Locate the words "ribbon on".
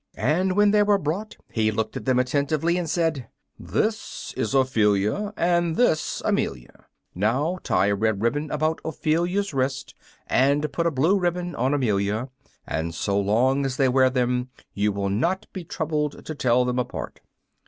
11.19-11.75